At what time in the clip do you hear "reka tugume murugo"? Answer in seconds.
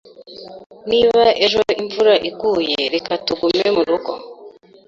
2.93-4.11